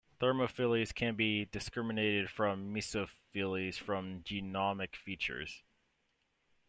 [0.19, 5.61] Thermophiles can be discriminated from mesophiles from genomic features.